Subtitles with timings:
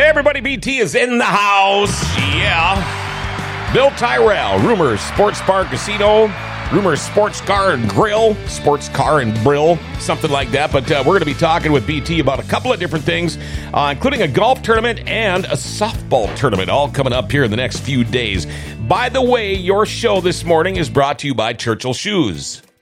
[0.00, 2.02] Hey, everybody, BT is in the house.
[2.16, 3.70] Yeah.
[3.74, 6.32] Bill Tyrrell, Rumors Sports Bar Casino,
[6.72, 10.72] Rumors Sports Car and Grill, Sports Car and Brill, something like that.
[10.72, 13.36] But uh, we're going to be talking with BT about a couple of different things,
[13.74, 17.58] uh, including a golf tournament and a softball tournament, all coming up here in the
[17.58, 18.46] next few days.
[18.88, 22.62] By the way, your show this morning is brought to you by Churchill Shoes.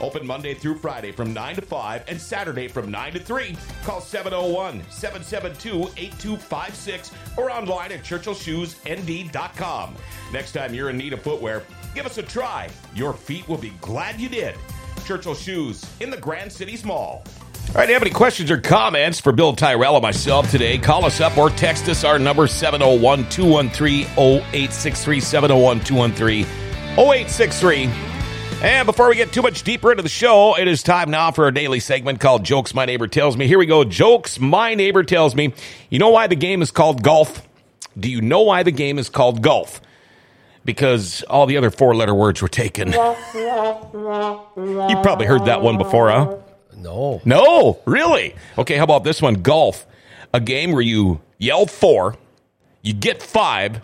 [0.00, 3.56] Open Monday through Friday from 9 to 5 and Saturday from 9 to 3.
[3.84, 9.94] Call 701 772 8256 or online at churchillshoesnd.com.
[10.32, 12.68] Next time you're in need of footwear, give us a try.
[12.94, 14.54] Your feet will be glad you did.
[15.04, 17.24] Churchill Shoes in the Grand Cities Mall.
[17.70, 20.76] All right, have any questions or comments for Bill Tyrrell or myself today?
[20.76, 26.44] Call us up or text us our number 701 213 0863 701 213
[26.98, 28.09] 0863.
[28.62, 31.48] And before we get too much deeper into the show, it is time now for
[31.48, 33.46] a daily segment called Jokes My Neighbor Tells Me.
[33.46, 33.84] Here we go.
[33.84, 35.54] Jokes My Neighbor Tells Me.
[35.88, 37.48] You know why the game is called golf?
[37.98, 39.80] Do you know why the game is called golf?
[40.62, 42.88] Because all the other four letter words were taken.
[42.88, 42.96] you
[45.02, 46.36] probably heard that one before, huh?
[46.76, 47.22] No.
[47.24, 48.34] No, really?
[48.58, 49.36] Okay, how about this one?
[49.36, 49.86] Golf.
[50.34, 52.18] A game where you yell four,
[52.82, 53.80] you get five,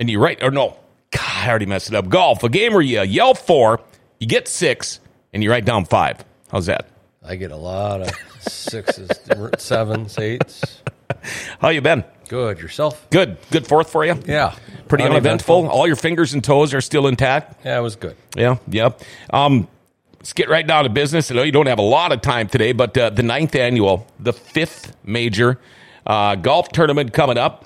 [0.00, 0.76] and you write, or no,
[1.10, 2.08] God, I already messed it up.
[2.08, 2.42] Golf.
[2.42, 3.80] A game where you yell four,
[4.18, 5.00] you get six,
[5.32, 6.24] and you write down five.
[6.50, 6.88] How's that?
[7.22, 9.10] I get a lot of sixes,
[9.58, 10.82] sevens, eights.
[11.60, 12.04] How you been?
[12.28, 12.58] Good.
[12.58, 13.08] Yourself?
[13.10, 13.38] Good.
[13.50, 14.20] Good fourth for you?
[14.26, 14.54] Yeah.
[14.88, 15.68] Pretty uneventful.
[15.68, 17.64] All your fingers and toes are still intact?
[17.64, 18.16] Yeah, it was good.
[18.36, 19.00] Yeah, yep.
[19.30, 19.66] Um,
[20.18, 21.30] let's get right down to business.
[21.30, 24.06] I know you don't have a lot of time today, but uh, the ninth annual,
[24.20, 25.60] the fifth major
[26.06, 27.64] uh, golf tournament coming up.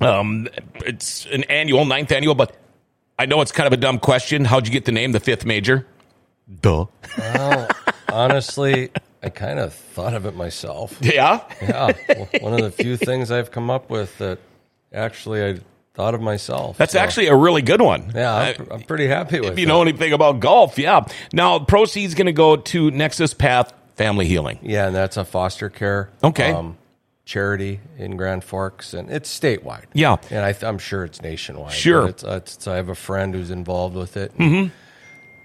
[0.00, 0.48] Um,
[0.84, 2.56] it's an annual, ninth annual, but
[3.18, 4.44] I know it's kind of a dumb question.
[4.44, 5.86] How'd you get the name, the fifth major?
[6.60, 6.86] Duh.
[7.18, 7.68] Well,
[8.12, 8.90] honestly,
[9.22, 10.98] I kind of thought of it myself.
[11.02, 11.40] Yeah?
[11.62, 11.92] Yeah.
[12.40, 14.38] One of the few things I've come up with that
[14.92, 15.58] actually I
[15.94, 16.76] thought of myself.
[16.76, 18.10] That's So, actually a really good one.
[18.14, 19.52] yeah, I- I'm, I'm pretty happy with it.
[19.52, 19.68] if you it.
[19.68, 21.06] know anything about golf, yeah.
[21.32, 24.58] Now, proceeds going to go to Nexus Path Family Healing.
[24.60, 26.52] Yeah, and that's a foster care Okay.
[27.24, 29.84] Charity in Grand Forks, and it's statewide.
[29.94, 30.16] Yeah.
[30.30, 31.72] and I th- I'm sure it's nationwide.
[31.72, 32.08] Sure.
[32.08, 34.36] it's, uh, it's, I have a friend who's involved with it.
[34.38, 34.68] Mm-hmm.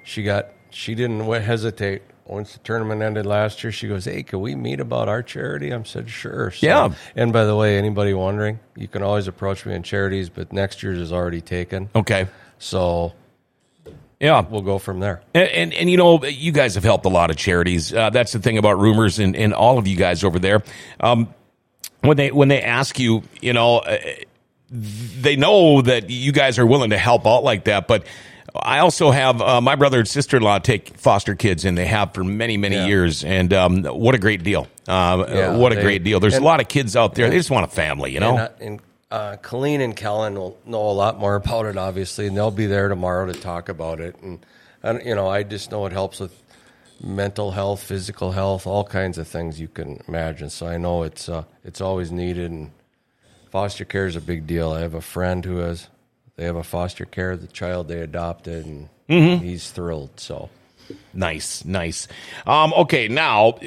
[0.03, 3.71] She got she didn't hesitate once the tournament ended last year.
[3.71, 6.89] She goes, "Hey, can we meet about our charity?" I said, "Sure." So- Yeah.
[7.15, 10.83] And by the way, anybody wondering, you can always approach me in charities, but next
[10.83, 12.27] year's is already taken, Okay.
[12.59, 13.13] so
[14.19, 14.41] Yeah.
[14.49, 15.21] we'll go from there.
[15.33, 17.93] And, and, and, you know, you guys have helped a lot of charities.
[17.93, 20.61] Uh, that's the thing about rumors and, and all of you guys over there.
[20.99, 21.33] Um,
[22.01, 23.97] when they when they ask you, you know, uh,
[24.71, 27.87] they know that you guys are willing to help out like that.
[27.87, 28.05] But
[28.55, 31.85] I also have uh, my brother and sister in law take foster kids, and they
[31.85, 32.87] have for many many Yeah.
[32.87, 33.23] years.
[33.23, 34.67] And um, what a great deal!
[34.87, 36.19] Uh, Yeah, what a they- great deal.
[36.19, 37.29] There's and- a lot of kids out there.
[37.29, 38.29] They just want a family, you know.
[38.31, 38.79] And, uh, and
[39.11, 42.67] uh, Colleen and Kellen will know a lot more about it, obviously, and they'll be
[42.67, 44.15] there tomorrow to talk about it.
[44.21, 44.39] And,
[44.83, 46.31] and you know, I just know it helps with
[47.01, 50.49] mental health, physical health, all kinds of things you can imagine.
[50.49, 52.71] So I know it's uh, it's always needed, and
[53.51, 54.71] foster care is a big deal.
[54.71, 55.87] I have a friend who has
[56.35, 59.43] they have a foster care the child they adopted, and Mm-hmm.
[59.43, 60.19] he's thrilled.
[60.19, 60.49] So
[61.13, 62.07] Nice, nice.
[62.45, 63.57] Um, okay, now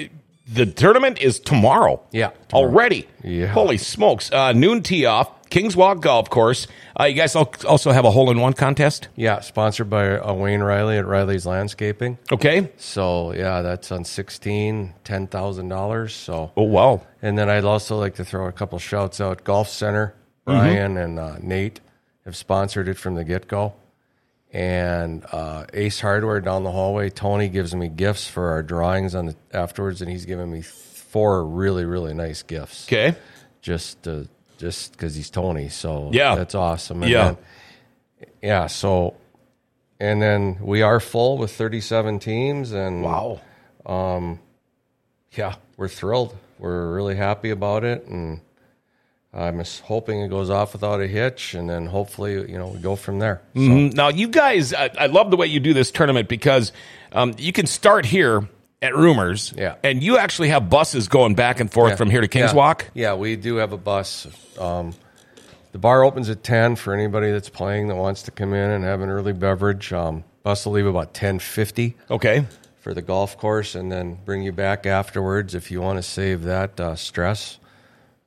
[0.47, 2.01] the tournament is tomorrow.
[2.13, 2.69] Yeah, tomorrow.
[2.69, 3.09] already.
[3.25, 3.47] Yeah.
[3.49, 4.31] Holy smokes!
[4.33, 6.67] Uh, noon tee off, Kings Walk Golf Course.
[6.99, 9.09] Uh, you guys also have a hole in one contest.
[9.17, 12.17] yeah, sponsored by uh, Wayne Riley at Riley's Landscaping.
[12.33, 12.73] Okay.
[12.79, 16.15] So yeah, that's on sixteen, ten thousand dollars.
[16.15, 17.03] So Oh wow.
[17.21, 19.45] And then I'd also like to throw a couple shouts out.
[19.45, 20.15] Golf Center,
[20.47, 20.59] Mm-hmm.
[20.59, 21.81] Ryan and uh, Nate
[22.25, 23.75] have sponsored it from the get go.
[24.53, 29.27] And uh, Ace Hardware down the hallway, Tony gives me gifts for our drawings on
[29.27, 32.89] the afterwards, and he's given me four really really nice gifts.
[32.89, 33.17] Okay.
[33.61, 34.25] Just uh,
[34.63, 36.37] just because he's Tony, so Yeah.
[36.37, 37.03] that's awesome.
[37.03, 37.25] And Yeah.
[37.25, 37.37] then-
[38.41, 38.67] yeah.
[38.69, 39.15] So,
[39.99, 43.41] and then we are full with thirty seven teams, and Wow.
[43.85, 44.39] um,
[45.33, 46.35] yeah, we're thrilled.
[46.61, 48.41] We're really happy about it, and
[49.35, 52.79] I'm just hoping it goes off without a hitch, and then hopefully, you know, we
[52.79, 53.41] go from there.
[53.55, 53.95] So, Mhm.
[53.95, 56.71] Now, you guys, I, I love the way you do this tournament because
[57.13, 58.49] um, you can start here
[58.83, 59.55] at Rumors.
[59.57, 59.77] Yeah.
[59.83, 61.97] And you actually have buses going back and forth Yeah.
[61.97, 62.57] from here to Kings yeah.
[62.57, 62.91] Walk?
[62.95, 64.27] Yeah, we do have a bus.
[64.59, 64.93] Um,
[65.71, 68.85] the bar opens at ten for anybody that's playing that wants to come in and
[68.85, 69.93] have an early beverage.
[69.93, 72.45] Um, bus will leave about ten fifty Okay.
[72.81, 76.43] for the golf course, and then bring you back afterwards if you want to save
[76.43, 77.59] that uh, stress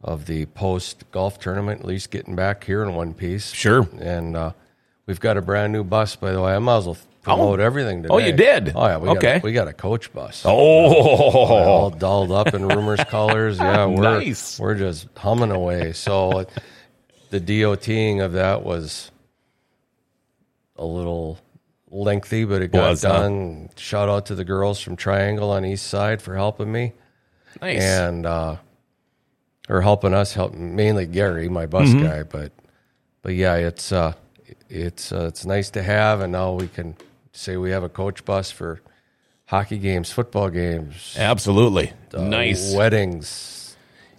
[0.01, 1.81] of the post golf tournament.
[1.81, 3.51] At least getting back here in one piece.
[3.51, 3.88] Sure.
[4.00, 4.54] And uh,
[5.06, 6.56] we've got a brand new bus, by the way.
[6.56, 8.13] I might as well promote everything today.
[8.13, 8.72] Oh, you did?
[8.75, 8.98] Oh yeah.
[8.98, 9.22] We Okay.
[9.33, 10.51] Got a, we got a coach bus Oh.
[10.51, 13.57] all dolled up in rumors colors.
[13.57, 14.60] Yeah, we're Nice.
[14.60, 15.92] we're just humming away.
[15.94, 16.45] So
[17.31, 19.12] the DOTing of that was
[20.77, 21.39] a little
[21.89, 23.22] lengthy, but it got Was, huh?
[23.22, 23.69] done.
[23.77, 26.94] Shout out to the girls from Triangle on East Side for helping me
[27.62, 27.81] Nice.
[27.81, 28.57] and uh,
[29.69, 32.04] or helping us help mainly Gary, my bus Mm-hmm.
[32.04, 32.24] guy.
[32.24, 32.51] But
[33.22, 34.13] but yeah, it's uh,
[34.69, 36.95] it's uh, it's nice to have, and now we can
[37.36, 38.82] say we have a coach bus for
[39.46, 41.92] hockey games, football games, Absolutely.
[42.14, 42.74] uh, nice.
[42.74, 43.76] weddings.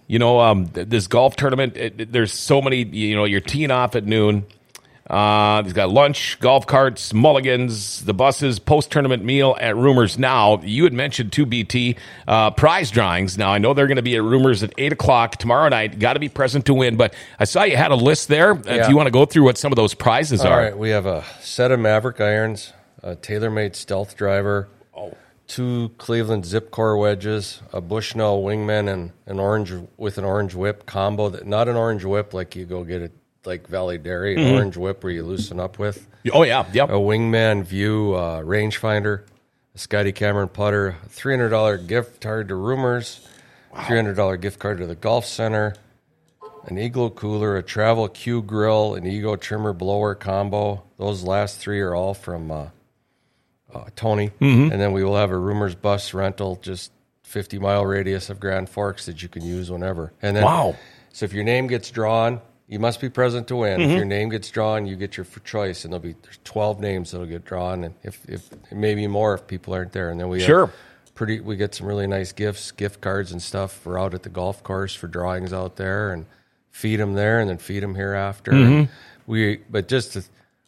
[0.07, 3.41] You know, um, th- this golf tournament, it, it- there's so many, you know, you're
[3.41, 4.45] teeing off at noon.
[5.09, 10.59] Uh, he's got lunch, golf carts, mulligans, the buses, post tournament meal at Rumors Now.
[10.61, 11.95] You had mentioned 2BT
[12.27, 13.37] uh, prize drawings.
[13.37, 15.97] Now, I know they're going to be at Rumors at 8 o'clock tomorrow night.
[15.99, 18.51] Got to be present to win, but I saw you had a list there.
[18.65, 20.59] If you want to go through what some of those prizes All are.
[20.59, 22.73] right, we have a set of Mavrik irons,
[23.03, 25.13] a TaylorMade Stealth driver, Oh.
[25.47, 30.85] two Cleveland Zip Core wedges, a Bushnell Wingman, and an orange with an orange whip
[30.85, 31.29] combo.
[31.29, 33.11] That not an orange whip like you go get it
[33.45, 36.05] like Valley Dairy, an orange whip where you loosen up with.
[36.33, 36.65] Oh, yeah.
[36.73, 36.89] Yep.
[36.89, 39.21] A Wingman View uh, rangefinder,
[39.73, 43.25] a Scotty Cameron putter, three hundred dollar gift card to Rumors,
[43.85, 45.75] three hundred dollar gift card to the Golf Center,
[46.65, 50.83] an Eagle cooler, a Travel Q grill, an Ego trimmer blower combo.
[50.97, 52.67] Those last three are all from uh,
[53.73, 54.71] uh, Tony, Mm-hmm.
[54.71, 56.91] and then we will have a Rumors bus rental, just
[57.23, 60.13] fifty mile radius of Grand Forks that you can use whenever.
[60.21, 60.75] And then, Wow.
[61.11, 63.79] So if your name gets drawn, you must be present to win.
[63.79, 63.89] Mm-hmm.
[63.91, 67.11] If your name gets drawn, you get your choice, and there'll be there's twelve names
[67.11, 70.39] that'll get drawn, and if if maybe more if people aren't there, and then we
[70.41, 70.71] Sure.
[71.15, 73.85] pretty we get some really nice gifts, gift cards and stuff.
[73.85, 76.25] We're out at the golf course for drawings out there, and
[76.69, 78.51] feed them there, and then feed them here after.
[78.51, 78.91] Mm-hmm.
[79.25, 80.23] We but just to,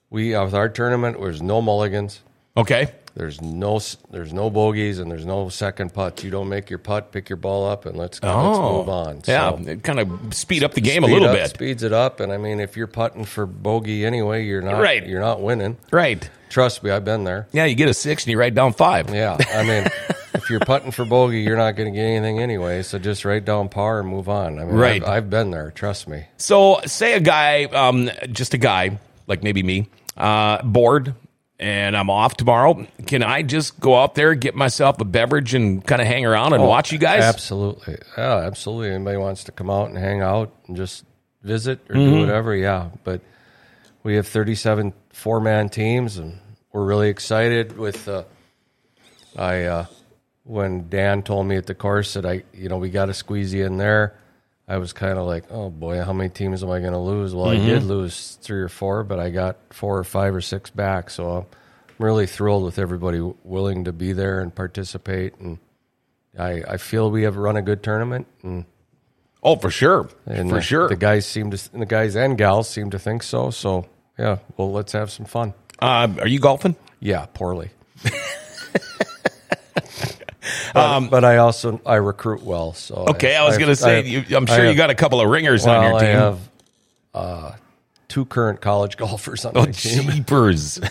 [0.09, 2.21] we uh, with our tournament, there's no mulligans.
[2.57, 2.91] Okay.
[3.15, 3.79] There's no
[4.11, 6.23] there's no bogeys and there's no second putts.
[6.23, 9.21] You don't make your putt, pick your ball up, and let's let's move on.
[9.27, 9.55] Yeah.
[9.59, 11.49] It kind of speed up the game a little up- bit.
[11.49, 15.05] Speeds it up, and I mean, if you're putting for bogey anyway, you're not Right.
[15.05, 15.77] You're not winning.
[15.91, 16.29] Right.
[16.49, 17.47] Trust me, I've been there.
[17.51, 19.13] Yeah, you get a six and you write down five.
[19.13, 19.83] Yeah, I mean,
[20.33, 22.83] if you're putting for bogey, you're not going to get anything anyway.
[22.83, 24.59] So just write down par and move on.
[24.59, 25.03] I mean, Right.
[25.03, 25.71] I've, I've been there.
[25.71, 26.25] Trust me.
[26.37, 31.13] So, say a guy, um, just a guy, like maybe me, uh, bored,
[31.59, 32.87] and I'm off tomorrow.
[33.05, 36.53] Can I just go out there, get myself a beverage, and kind of hang around
[36.53, 37.23] and watch you guys?
[37.23, 37.97] Absolutely.
[38.17, 38.91] Yeah, absolutely.
[38.91, 41.03] Anybody wants to come out and hang out and just
[41.43, 42.13] visit or Mm-hmm.
[42.15, 42.89] do whatever, yeah.
[43.03, 43.21] But
[44.03, 46.39] we have 37 four man teams, and
[46.71, 48.07] we're really excited with.
[48.07, 48.23] Uh,
[49.37, 49.85] I uh,
[50.43, 53.53] when Dan told me at the course that I, you know, we got to squeeze
[53.53, 54.15] you in there.
[54.69, 57.33] I was kind of like, oh boy, how many teams am I going to lose?
[57.33, 57.63] Well, Mm-hmm.
[57.63, 61.09] I did lose three or four, but I got four or five or six back.
[61.09, 61.45] So I'm
[61.97, 65.35] really thrilled with everybody willing to be there and participate.
[65.39, 65.57] And
[66.37, 68.27] I, I feel we have run a good tournament.
[68.43, 68.65] And,
[69.41, 70.87] oh, for sure, and for the, sure.
[70.87, 73.49] the guys seem to, the guys and gals seem to think so.
[73.49, 73.87] So
[74.19, 75.55] yeah, well, let's have some fun.
[75.79, 76.75] uh, are you golfing?
[76.99, 77.71] Yeah, poorly.
[80.73, 82.73] But, but I also I recruit well.
[82.73, 84.89] So Okay, I was I've- going to say, I've- you, I'm I sure you got
[84.89, 86.09] a couple of ringers well, on your team.
[86.09, 86.49] I have
[87.13, 87.51] uh,
[88.07, 90.79] two current college golfers on oh, my team, jeepers.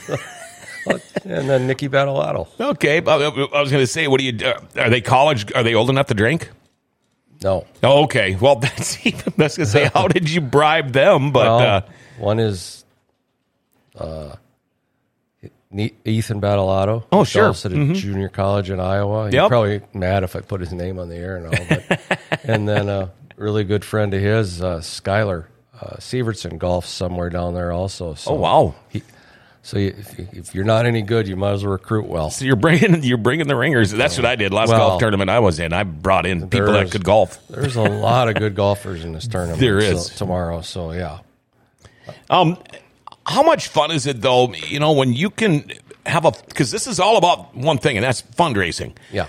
[1.25, 2.49] and then Nikki Battleato.
[2.59, 4.47] okay, I, I was going to say, what do you?
[4.47, 5.53] Uh, are they college?
[5.55, 6.51] Are they old enough to drink?
[7.43, 8.35] No, Oh, okay.
[8.37, 9.33] Well, that's even.
[9.39, 11.31] I was going to say, how did you bribe them?
[11.31, 11.81] But well, uh,
[12.19, 12.85] one is
[13.97, 14.35] uh,
[15.73, 17.05] Ethan Battleato.
[17.13, 17.51] Oh, sure.
[17.51, 19.27] golfs at a junior college in Iowa.
[19.27, 19.49] He's Yep.
[19.49, 21.67] probably mad if I put his name on the air and all.
[21.69, 25.45] But, and then a really good friend of his, uh, Skylar
[25.81, 28.15] uh, Severson, golfs somewhere down there also.
[28.15, 28.75] So oh wow.
[29.63, 32.31] So you, if, you- if you're not any good, you might as well recruit well.
[32.31, 33.91] So you're bringing you're bringing the ringers.
[33.93, 35.73] That's what I did last Well, golf tournament I was in.
[35.75, 37.39] I brought in people that could golf.
[37.49, 39.61] There's a lot of good golfers in this tournament.
[39.61, 40.63] There is so- tomorrow.
[40.63, 41.19] So yeah,
[42.31, 42.57] Um,
[43.29, 44.53] how much fun is it though?
[44.55, 45.71] You know, when you can
[46.07, 48.97] have a because this is all about one thing, and that's fundraising.
[49.13, 49.27] yeah,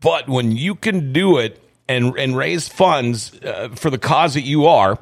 [0.00, 4.42] But when you can do it and and raise funds uh, for the cause that
[4.42, 4.98] you are,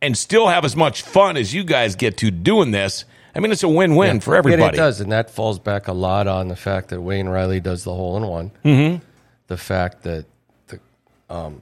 [0.00, 3.52] and still have as much fun as you guys get to doing this, I mean,
[3.52, 4.62] it's a win-win for everybody.
[4.62, 7.60] And it does, and that falls back a lot on the fact that Wayne Riley
[7.60, 8.50] does the hole in one.
[8.64, 9.04] Mm-hmm.
[9.48, 10.24] The fact that
[10.68, 10.80] the
[11.28, 11.60] um,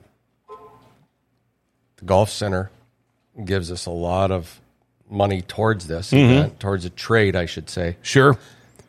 [1.96, 2.70] the golf center
[3.44, 4.60] gives us a lot of
[5.12, 6.32] money towards this Mm-hmm.
[6.32, 8.36] event, towards a trade, I should say, Sure.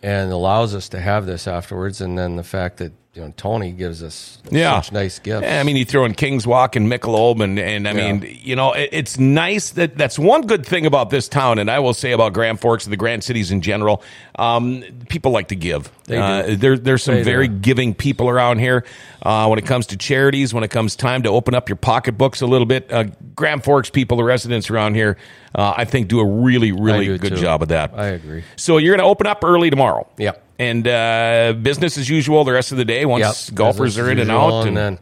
[0.02, 2.02] and allows us to have this afterwards.
[2.02, 4.82] And then the fact that you know Tony gives us Yeah.
[4.82, 5.44] such nice gifts.
[5.44, 8.12] Yeah, I mean, you throw in Kings Walk and Michelob, and and I Yeah.
[8.14, 11.70] mean, you know, it, it's nice that that's one good thing about this town, and
[11.70, 14.02] I will say about Grand Forks and the Grand Cities in general.
[14.40, 15.92] Um, people like to give.
[16.06, 16.22] They do.
[16.22, 17.26] Uh, there, there's some They do.
[17.26, 18.84] very giving people around here.
[19.22, 22.42] Uh, when it comes to charities, when it comes time to open up your pocketbooks
[22.42, 23.06] a little bit, uh,
[23.36, 25.18] Grand Forks people, the residents around here,
[25.56, 27.42] uh, I think do a really, really do good too.
[27.42, 27.92] job of that.
[27.96, 28.44] I agree.
[28.58, 30.08] So you're going to open up early tomorrow.
[30.18, 30.43] Yep.
[30.60, 33.56] And uh, business as usual the rest of the day once Yep.
[33.56, 34.68] golfers are in and out.
[34.68, 35.00] and then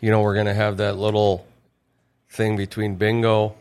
[0.00, 1.46] you know we're gonna have that little
[2.30, 3.54] thing between bingo,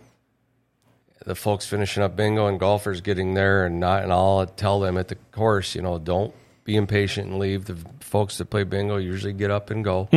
[1.25, 4.04] the folks finishing up bingo and golfers getting there, and not.
[4.04, 7.65] And I'll tell them at the course, you know, don't be impatient and leave.
[7.65, 10.08] The folks that play bingo usually get up and go,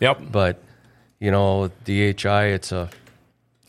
[0.00, 0.20] Yep.
[0.30, 0.62] but
[1.20, 2.88] you know, DHI, it's a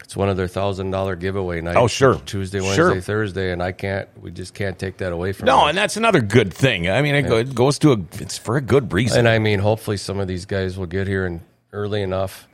[0.10, 1.78] it's one of their thousand dollar giveaway nights.
[1.78, 2.16] Oh, sure.
[2.26, 3.00] Tuesday, Wednesday, Sure.
[3.00, 4.10] Thursday, and I can't.
[4.20, 5.46] We just can't take that away from.
[5.46, 5.68] No, them.
[5.68, 6.90] and that's another good thing.
[6.90, 7.98] I mean, it, it goes to a.
[8.14, 9.20] It's for a good reason.
[9.20, 11.42] And I mean, hopefully, some of these guys will get here and
[11.74, 12.48] early enough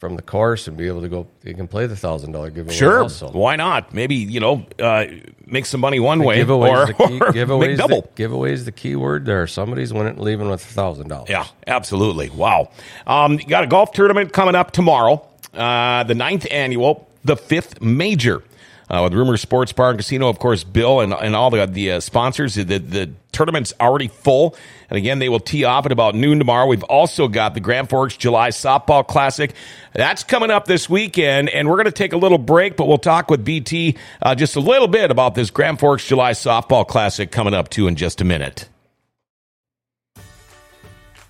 [0.00, 1.28] from the course and be able to go.
[1.42, 2.74] They can play the thousand dollar giveaway.
[2.74, 3.30] sure, also.
[3.30, 3.94] why not?
[3.94, 5.04] Maybe you know, uh,
[5.46, 8.00] make some money one way or, the key, or make double.
[8.02, 9.46] The, giveaways, the key word there.
[9.46, 11.30] Somebody's winning, leaving with a thousand dollars.
[11.30, 12.30] Yeah, absolutely.
[12.30, 12.70] Wow.
[13.06, 17.80] Um, you got a golf tournament coming up tomorrow, uh, the ninth annual, the fifth
[17.80, 18.42] major.
[18.90, 21.92] Uh, with Rumor Sports Bar and Casino, of course, Bill and, and all the the
[21.92, 22.56] uh, sponsors.
[22.56, 24.54] The, the tournament's already full,
[24.90, 26.66] and again, they will tee off at about noon tomorrow.
[26.66, 29.54] We've also got the Grand Forks July Softball Classic.
[29.94, 32.98] That's coming up this weekend, and we're going to take a little break, but we'll
[32.98, 37.30] talk with BT uh, just a little bit about this Grand Forks July Softball Classic
[37.30, 38.68] coming up too in just a minute.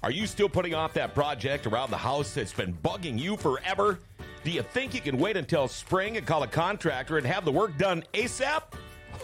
[0.02, 4.00] Are you still putting off that project around the house that's been bugging you forever?
[4.42, 7.52] Do you think you can wait until spring and call a contractor and have the
[7.52, 8.62] work done ASAP?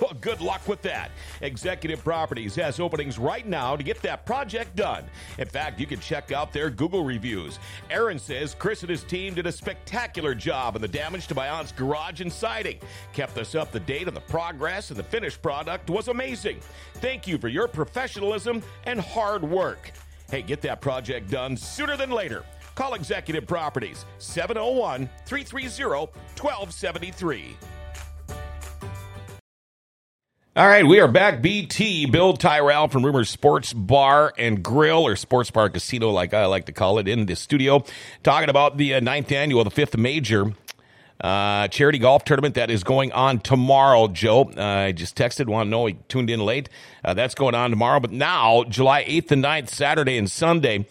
[0.00, 1.10] Well, good luck with that.
[1.40, 5.04] Executive Properties has openings right now to get that project done.
[5.38, 7.58] In fact, you can check out their Google reviews.
[7.90, 11.48] Aaron says Chris and his team did a spectacular job on the damage to my
[11.48, 12.78] aunt's garage and siding.
[13.12, 16.60] Kept us up to date on the progress, and the finished product was amazing.
[16.94, 19.90] Thank you for your professionalism and hard work.
[20.30, 22.44] Hey, get that project done sooner than later.
[22.74, 27.56] Call Executive Properties 701 330 1273.
[30.54, 31.40] All right, we are back.
[31.40, 36.46] BT, Bill Tyrrell from Rumor Sports Bar and Grill, or Sports Bar Casino, like I
[36.46, 37.84] like to call it, in the studio,
[38.24, 40.52] talking about the uh, ninth annual, the fifth major
[41.20, 44.08] uh, charity golf tournament that is going on tomorrow.
[44.08, 46.68] Joe, uh, I just texted, want to know he tuned in late.
[47.04, 50.86] Uh, that's going on tomorrow, but now July eighth and 9th, Saturday and Sunday.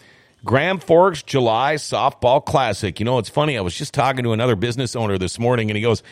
[0.45, 2.99] Grand Forks July Softball Classic.
[2.99, 3.57] You know, it's funny.
[3.57, 6.03] I was just talking to another business owner this morning, and he goes,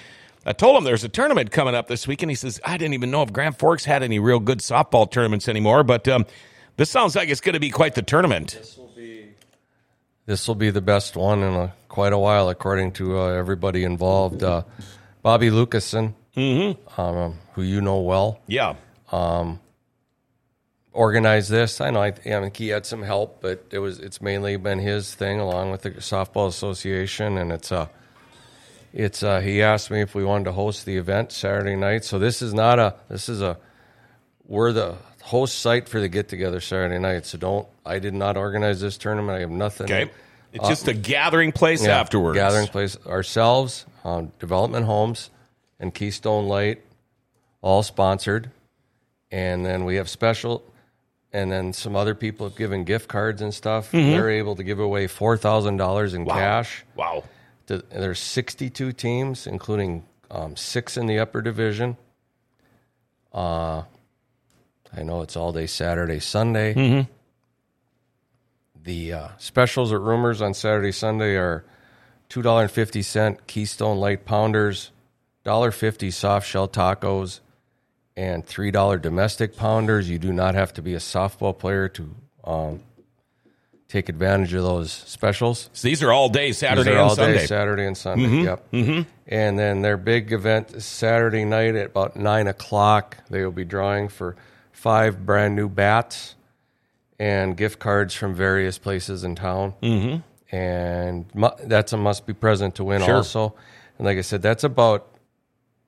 [0.45, 2.95] I told him there's a tournament coming up this week, and he says, I didn't
[2.95, 6.25] even know if Grand Forks had any real good softball tournaments anymore, but um,
[6.77, 8.59] this sounds like it's going to be quite the tournament.
[10.25, 13.83] This will be the best one in a, quite a while, according to uh, everybody
[13.83, 14.41] involved.
[14.41, 14.63] Uh,
[15.21, 16.15] Bobby Lucasen,
[16.97, 18.75] um, who you know well, Yeah.
[20.91, 21.81] organized this.
[21.81, 24.79] I know I, I think he had some help, but it was it's mainly been
[24.79, 27.87] his thing along with the softball association, and it's uh
[28.93, 32.03] it's uh he asked me if we wanted to host the event Saturday night.
[32.05, 33.57] So this is not a this is a
[34.47, 37.25] we're the host site for the get together Saturday night.
[37.25, 39.37] So don't I did not organize this tournament.
[39.37, 39.85] I have nothing.
[39.85, 40.11] Okay.
[40.53, 42.37] It's just a gathering place Uh, Yeah, afterwards.
[42.37, 45.29] Gathering place ourselves, um, Development Homes,
[45.79, 46.81] and Keystone Light,
[47.61, 48.51] all sponsored.
[49.31, 50.63] And then we have special,
[51.33, 53.91] and then some other people have given gift cards and stuff.
[53.91, 56.85] They're able to give away four thousand dollars in cash.
[56.95, 57.23] Wow.
[57.67, 61.97] To, there's 62 teams, including um, six in the upper division.
[63.33, 63.81] Uh,
[64.95, 67.07] I know it's all day Saturday, Sunday.
[68.81, 71.65] The uh, specials at Rumors on Saturday, Sunday are
[72.29, 74.91] two dollar and fifty cent Keystone Light Pounders,
[75.43, 77.39] dollar fifty soft shell tacos,
[78.15, 80.09] and three dollar domestic pounders.
[80.09, 82.83] You do not have to be a softball player to um,
[83.87, 85.69] take advantage of those specials.
[85.73, 87.39] So these are all day Saturday and all Sunday.
[87.39, 88.43] day Saturday and Sunday.
[88.43, 88.71] Yep.
[88.71, 89.09] Mm-hmm.
[89.27, 93.17] And then their big event is Saturday night at about nine o'clock.
[93.29, 94.35] They will be drawing for
[94.75, 96.35] five brand new bats
[97.17, 99.73] and gift cards from various places in town.
[99.81, 100.55] Mm-hmm.
[100.55, 103.15] And mu- that's a must be present to win Sure.
[103.15, 103.55] also.
[103.97, 105.07] And like I said, that's about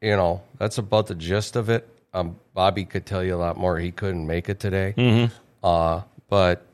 [0.02, 1.88] you know that's about the gist of it.
[2.14, 3.78] um, Bobby could tell you a lot more.
[3.80, 5.34] He couldn't make it today, Mm-hmm.
[5.64, 6.66] uh, but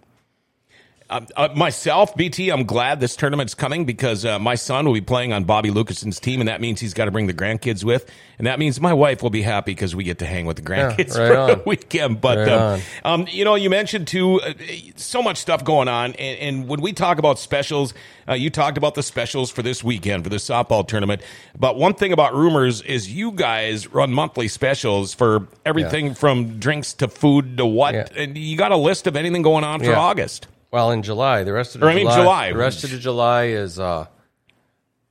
[1.13, 5.01] Um, uh, myself, BT, I'm glad this tournament's coming because uh, my son will be
[5.01, 8.10] playing on Bobby Lucason's team, and that means he's got to bring the grandkids with,
[8.39, 10.63] and that means my wife will be happy because we get to hang with the
[10.63, 11.48] grandkids right for on.
[11.50, 12.20] the weekend.
[12.20, 12.82] But Right um,
[13.22, 14.53] um, you know, you mentioned too uh,
[14.96, 17.93] so much stuff going on, and, and when we talk about specials,
[18.27, 21.22] uh, you talked about the specials for this weekend for the softball tournament.
[21.55, 26.91] But one thing about Rumors is you guys run monthly specials for everything from drinks
[26.96, 28.08] to food to what, Yeah.
[28.15, 30.00] and you got a list of anything going on for Yeah.
[30.00, 30.48] August.
[30.73, 32.51] Well, in July, the rest of the Or, I mean, July, July.
[32.51, 34.07] the rest of the July is uh,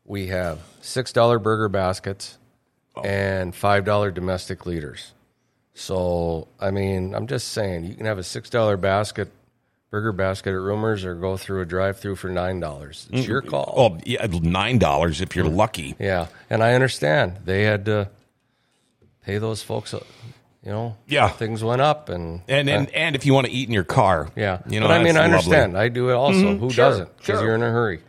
[0.05, 2.37] we have six dollar burger baskets
[2.97, 3.03] Oh.
[3.03, 5.13] and five dollar domestic leaders.
[5.73, 9.31] So, I mean, I'm just saying you can have a six dollar basket
[9.91, 13.07] burger basket at Rumors or go through a drive through for nine dollars.
[13.13, 13.73] It's your call.
[13.77, 15.95] Oh, yeah, nine dollars if you're lucky.
[16.01, 18.09] Yeah, and I understand they had to
[19.25, 19.95] pay those folks.
[19.95, 20.01] uh,
[20.65, 21.29] You know, Yeah.
[21.29, 24.29] things went up, and And and, and if you want to eat in your car,
[24.37, 24.87] Yeah, you know.
[24.87, 25.35] but I mean, I lovely.
[25.35, 25.77] understand.
[25.77, 26.57] I do it also.
[26.57, 27.17] Who Sure, doesn't?
[27.17, 27.45] Because sure.
[27.47, 28.01] you're in a hurry.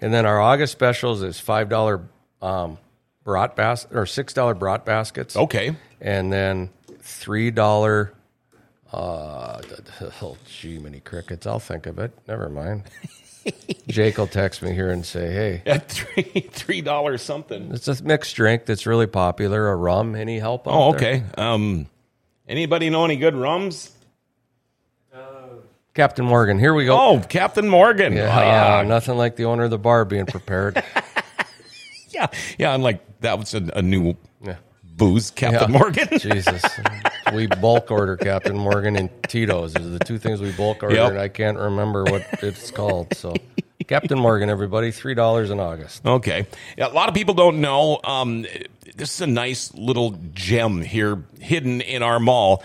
[0.00, 2.02] And then our August specials is five dollar
[2.42, 2.76] um,
[3.24, 5.34] brat bas or six dollar brat baskets.
[5.36, 6.70] Okay, and then
[7.00, 8.12] three dollar.
[8.92, 9.60] Uh,
[10.22, 11.46] oh, gee, many crickets.
[11.46, 12.12] I'll think of it.
[12.28, 12.84] Never mind.
[13.88, 17.70] Jake will text me here and say, "Hey, at three three dollars something.
[17.72, 19.68] it's a mixed drink that's really popular.
[19.70, 20.14] A rum.
[20.14, 20.62] Any help?
[20.66, 21.24] Oh, there?" okay.
[21.36, 21.86] Um,
[22.46, 23.92] anybody know any good rums?
[25.94, 26.60] Captain Morgan.
[26.60, 26.96] Here we go.
[26.96, 28.12] Oh, Captain Morgan.
[28.12, 30.80] yeah, Oh, yeah, nothing like the owner of the bar being prepared.
[32.10, 32.72] yeah, yeah.
[32.72, 34.14] And like that was a, a new.
[34.98, 35.78] Booze, Captain Yeah.
[35.78, 36.08] Morgan.
[36.18, 36.62] Jesus.
[37.32, 39.72] we bulk order Captain Morgan and Tito's.
[39.72, 41.10] Those are the two things we bulk order, Yep.
[41.12, 43.14] and I can't remember what it's called.
[43.16, 43.34] So,
[43.86, 46.04] Captain Morgan, everybody, $3 in August.
[46.04, 46.46] Okay.
[46.76, 47.98] Yeah, a lot of people don't know.
[48.04, 48.42] Um,
[48.96, 52.62] this is a nice little gem here hidden in our mall.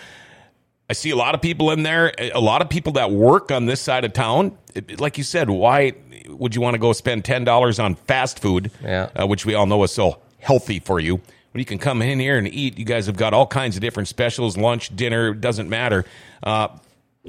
[0.90, 3.66] I see a lot of people in there, a lot of people that work on
[3.68, 4.58] this side of town.
[4.98, 5.94] Like you said, why
[6.28, 9.10] would you want to go spend $10 on fast food, Yeah.
[9.16, 11.22] uh, which we all know is so healthy for you?
[11.54, 13.82] When you can come in here and eat, you guys have got all kinds of
[13.82, 16.04] different specials, lunch, dinner, doesn't matter,
[16.42, 16.70] uh,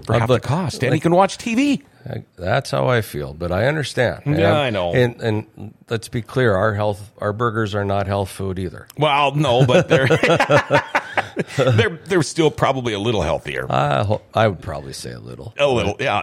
[0.02, 0.76] for Uh, half the cost.
[0.76, 1.82] And you like- can watch TV.
[2.08, 4.22] I- That's how I feel, but I understand.
[4.26, 4.92] Yeah, And- I know.
[4.94, 8.86] And, and let's be clear, our health, our burgers are not health food either.
[8.98, 10.08] Well, no, but they're
[11.56, 13.66] they're they're still probably a little healthier.
[13.70, 15.52] I, I would probably say a little.
[15.58, 16.22] A little, yeah.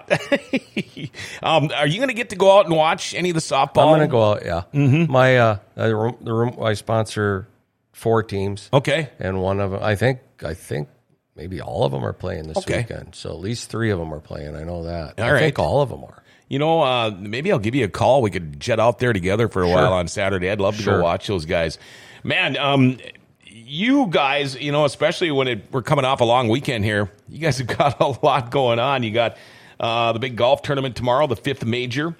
[1.43, 3.83] um, are you going to get to go out and watch any of the softball?
[3.83, 4.63] I'm going to go out, yeah.
[4.73, 5.11] Mm-hmm.
[5.11, 7.47] My, uh, the room, I sponsor
[7.93, 8.69] four teams.
[8.73, 9.09] Okay.
[9.19, 10.87] and one of them, I think, I think
[11.35, 12.77] maybe all of them are playing this Okay.
[12.79, 13.15] weekend.
[13.15, 14.55] So at least three of them are playing.
[14.55, 15.19] I know that.
[15.19, 15.39] All I right.
[15.39, 16.23] think all of them are.
[16.49, 18.21] You know, uh, maybe I'll give you a call.
[18.21, 20.49] We could jet out there together for a while on Saturday.
[20.49, 20.97] I'd love to Sure.
[20.97, 21.77] go watch those guys.
[22.23, 22.97] Man, um,
[23.45, 27.39] you guys, you know, especially when it, we're coming off a long weekend here, you
[27.39, 29.03] guys have got a lot going on.
[29.03, 29.37] You got
[29.79, 32.15] uh, the big golf tournament tomorrow, the fifth major.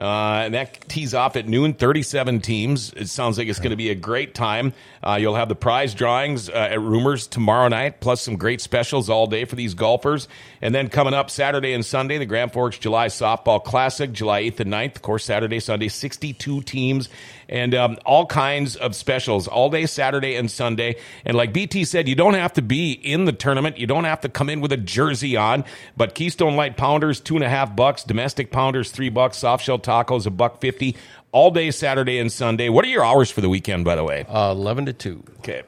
[0.00, 2.92] Uh, and that tees off at noon, 37 teams.
[2.94, 4.72] It sounds like it's going to be a great time.
[5.02, 9.10] Uh, you'll have the prize drawings uh, at Rumors tomorrow night, plus some great specials
[9.10, 10.26] all day for these golfers.
[10.62, 14.60] And then coming up Saturday and Sunday, the Grand Forks July Softball Classic, July 8th
[14.60, 14.96] and 9th.
[14.96, 17.10] Of course, Saturday, Sunday, 62 teams
[17.50, 20.96] and um, all kinds of specials all day Saturday and Sunday.
[21.26, 23.76] And like BT said, you don't have to be in the tournament.
[23.76, 25.64] You don't have to come in with a jersey on.
[25.96, 28.04] But Keystone Light Pounders, two and a half bucks.
[28.04, 29.38] Domestic Pounders, three bucks.
[29.38, 30.96] Soft shell tacos, a buck fifty.
[31.32, 32.68] All day Saturday and Sunday.
[32.68, 34.24] What are your hours for the weekend, by the way?
[34.28, 35.24] Uh, 11 to 2.
[35.38, 35.62] Okay.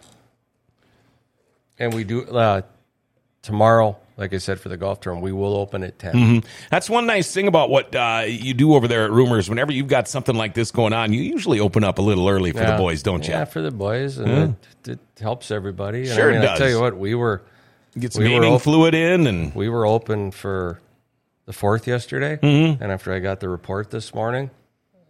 [1.79, 2.63] And we do, uh,
[3.43, 6.15] tomorrow, like I said, for the golf term, we will open at 10.
[6.15, 6.49] Mm-hmm.
[6.71, 9.51] That's one nice thing about what uh, you do over there at Rumors.
[9.51, 12.53] Whenever you've got something like this going on, you usually open up a little early
[12.53, 13.35] for the boys, don't you?
[13.35, 14.19] Yeah, for the boys.
[14.19, 14.57] And
[14.87, 16.03] it, it helps everybody.
[16.03, 17.43] And Sure I mean, it I tell you what, we were,
[17.99, 20.81] Get some We fluid in, and we were open for
[21.45, 22.39] the fourth yesterday.
[22.39, 22.83] Mm-hmm.
[22.83, 24.51] And after I got the report this morning,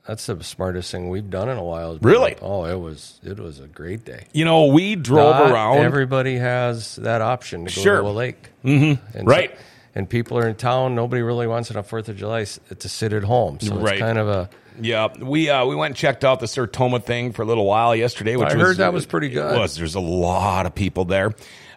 [0.07, 1.99] that's the smartest thing we've done in a while.
[2.03, 2.37] Really?
[2.43, 4.27] Oh, it was it was a great day.
[4.33, 5.79] you know, we drove Not around.
[5.79, 8.01] Everybody has that option to go Sure.
[8.03, 8.49] to a lake.
[8.65, 9.19] Mm-hmm.
[9.19, 9.57] And Right.
[9.95, 10.95] and people are in town.
[10.95, 13.61] Nobody really wants it on Fourth of July to sit at home.
[13.61, 13.95] So Right.
[13.95, 14.51] it's kind of a.
[14.81, 17.95] Yeah, we uh, we went and checked out the Sertoma thing for a little while
[17.95, 18.37] yesterday.
[18.37, 19.55] Which I was, heard that was pretty good.
[19.55, 19.77] It was.
[19.77, 21.27] There's a lot of people there.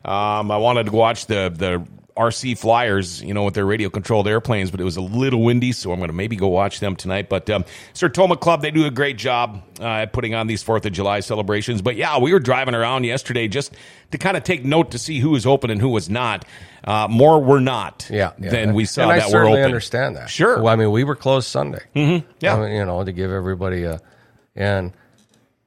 [0.06, 1.86] Um, I wanted to watch the the
[2.18, 5.74] RC Flyers, you know, with their radio controlled airplanes, but it was a little windy,
[5.74, 7.28] so I'm going to maybe go watch them tonight.
[7.28, 10.86] But um, Sertoma Club, they do a great job uh, at putting on these Fourth
[10.86, 11.82] of July celebrations.
[11.82, 13.74] But yeah, we were driving around yesterday just
[14.12, 16.46] to kind of take note to see who was open and who was not.
[16.86, 18.08] Uh, more were not.
[18.10, 18.50] Yeah, yeah.
[18.50, 19.66] than we saw and I that were certainly open.
[19.66, 20.30] understand that.
[20.30, 20.62] Sure.
[20.62, 21.84] Well, I mean, we were closed Sunday.
[21.96, 22.26] Mm-hmm.
[22.40, 22.56] Yeah.
[22.56, 24.00] I mean, you know, to give everybody a,
[24.56, 24.94] and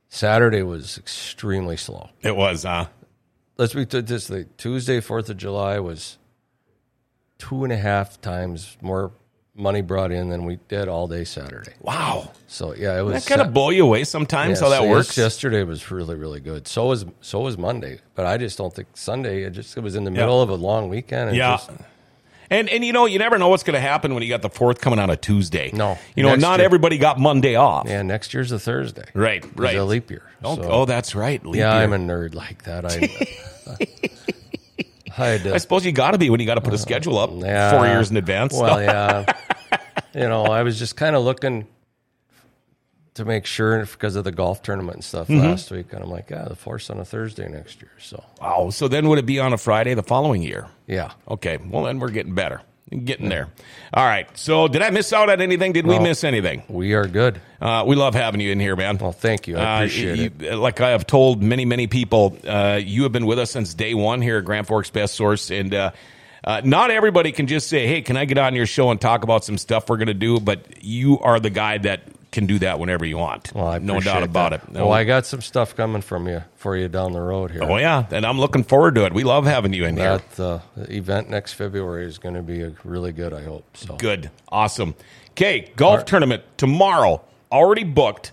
[0.08, 2.08] Saturday was extremely slow.
[2.22, 2.64] It was.
[2.64, 2.86] Uh,
[3.58, 6.17] let's be t- this Tuesday, Fourth of July was
[7.38, 9.12] two and a half times more
[9.54, 11.72] money brought in than we did all day Saturday.
[11.80, 12.30] Wow.
[12.46, 15.16] So yeah, it was That kind of blow you away sometimes how that so works.
[15.18, 16.68] Yesterday was really really good.
[16.68, 19.42] So was so was Monday, but I just don't think Sunday.
[19.42, 21.28] It just it was in the middle of a long weekend.
[21.30, 21.56] And Yeah.
[21.56, 21.70] just-
[22.50, 24.48] And and you know you never know what's going to happen when you got the
[24.48, 25.70] fourth coming on a Tuesday.
[25.74, 25.98] No.
[26.14, 26.64] you know not year.
[26.64, 27.86] everybody got Monday off.
[27.88, 28.00] yeah.
[28.02, 29.04] Next year's a Thursday.
[29.12, 29.76] Right, It's right.
[29.76, 30.22] a leap year.
[30.44, 31.44] Oh, so- oh, that's right.
[31.44, 31.82] Leap yeah, year.
[31.82, 32.84] I'm a nerd like that.
[32.86, 33.76] I.
[35.18, 37.30] I, I suppose you got to be when you got to put a schedule up
[37.30, 37.70] Uh, Yeah.
[37.70, 38.54] four years in advance.
[38.54, 39.24] Well, yeah.
[40.14, 41.66] you know, I was just kind of looking
[43.14, 45.46] to make sure because of the golf tournament and stuff Mm-hmm.
[45.48, 47.90] last week, and I'm like, yeah, the fourth's on a Thursday next year.
[47.98, 48.70] So wow.
[48.70, 50.68] So then would it be on a Friday the following year?
[50.86, 51.56] yeah, Okay.
[51.58, 52.62] Well, then we're getting better.
[52.90, 53.48] Getting there.
[53.92, 54.26] All right.
[54.38, 55.72] So did I miss out on anything?
[55.72, 56.02] Did we No.
[56.04, 56.62] miss anything?
[56.68, 57.38] we are good.
[57.60, 58.96] Uh, we love having you in here, man.
[58.98, 59.58] Well, thank you.
[59.58, 60.54] I Uh, appreciate you- it.
[60.56, 63.92] Like I have told many, many people, uh, you have been with us since day
[63.94, 65.90] one here at Grand Forks Best Source, and uh,
[66.44, 69.22] uh, not everybody can just say, "Hey, can I get on your show and talk
[69.22, 72.58] about some stuff we're going to do?" But you are the guy that can do
[72.58, 73.52] that whenever you want.
[73.54, 74.64] Well, I no doubt about that.
[74.64, 74.72] it.
[74.72, 77.62] No- Well, I got some stuff coming from you for you down the road here.
[77.64, 79.12] oh yeah, and I'm looking forward to it.
[79.14, 80.18] We love having you in here.
[80.36, 83.32] That uh, event next February is going to be a really good.
[83.32, 83.96] I hope so.
[83.96, 84.30] Good.
[84.48, 84.94] Awesome.
[85.30, 87.22] Okay, golf tournament tomorrow.
[87.50, 88.32] Already booked.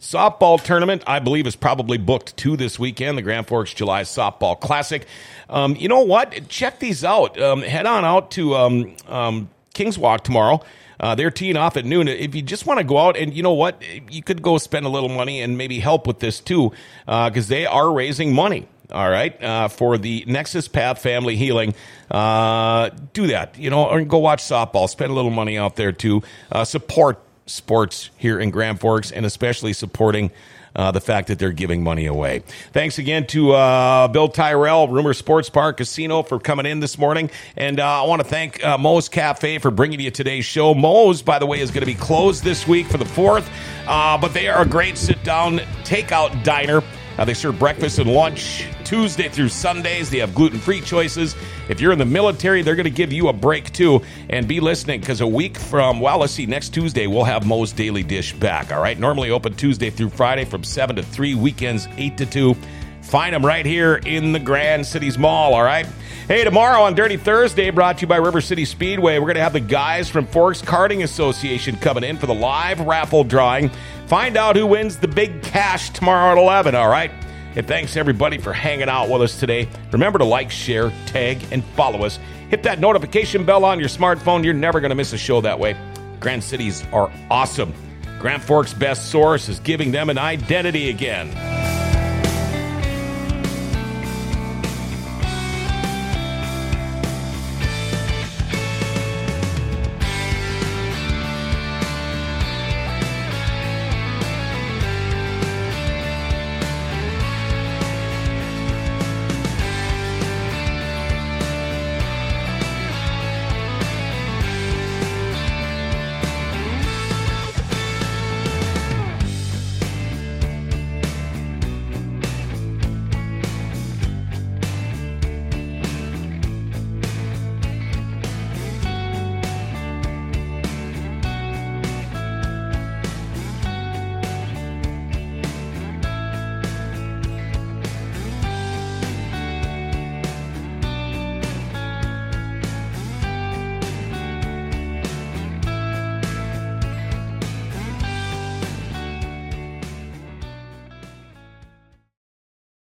[0.00, 3.18] Softball tournament, I believe, is probably booked too this weekend.
[3.18, 5.06] The Grand Forks July Softball Classic.
[5.50, 6.48] Um, you know what?
[6.48, 7.38] Check these out.
[7.40, 10.62] Um, head on out to um, um, Kings Walk tomorrow.
[11.00, 12.06] Uh, they're teeing off at noon.
[12.06, 14.84] If you just want to go out and you know what, you could go spend
[14.84, 16.72] a little money and maybe help with this too,
[17.06, 18.68] because they are raising money.
[18.92, 21.74] All right, uh, for the Nexus Path Family Healing,
[22.10, 23.56] uh, do that.
[23.56, 24.88] You know, or go watch softball.
[24.88, 26.24] Spend a little money out there too.
[26.50, 30.32] Uh, support sports here in Grand Forks, and especially supporting
[30.74, 32.42] uh, the fact that they're giving money away.
[32.72, 37.30] Thanks again to uh, Bill Tyrrell, Rumor Sports Park Casino, for coming in this morning.
[37.56, 40.74] And uh, I want to thank uh, Moe's Cafe for bringing you today's show.
[40.74, 43.48] Moe's, by the way, is going to be closed this week for the 4th,
[43.86, 46.82] uh, but they are a great sit down takeout diner.
[47.18, 50.10] Uh, they serve breakfast and lunch Tuesday through Sundays.
[50.10, 51.36] They have gluten free choices.
[51.68, 54.02] If you're in the military, they're going to give you a break too.
[54.28, 57.72] And be listening because a week from, well, let's see, next Tuesday, we'll have Moe's
[57.72, 58.72] Daily Dish back.
[58.72, 58.98] All right.
[58.98, 62.56] Normally open Tuesday through Friday from 7 to 3, weekends 8 to 2.
[63.02, 65.54] Find them right here in the Grand Cities Mall.
[65.54, 65.86] All right.
[66.28, 69.42] Hey, tomorrow on Dirty Thursday, brought to you by River City Speedway, we're going to
[69.42, 73.70] have the guys from Forks Karting Association coming in for the live raffle drawing.
[74.06, 77.10] Find out who wins the big cash tomorrow at 11, all right?
[77.56, 79.68] And thanks everybody for hanging out with us today.
[79.90, 82.20] Remember to like, share, tag, and follow us.
[82.48, 84.44] Hit that notification bell on your smartphone.
[84.44, 85.76] You're never going to miss a show that way.
[86.20, 87.74] Grand Cities are awesome.
[88.20, 91.69] Grand Forks Best Source is giving them an identity again.